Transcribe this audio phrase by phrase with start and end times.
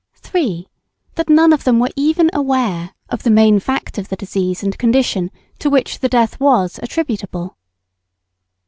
[0.15, 0.67] 3.
[1.13, 4.75] That none of them were even aware of the main fact of the disease and
[4.79, 7.55] condition to which the death was attributable.